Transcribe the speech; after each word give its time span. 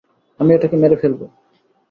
আমি 0.39 0.51
এটাকে 0.53 0.75
মেরে 0.77 0.95
ফেলব। 1.01 1.19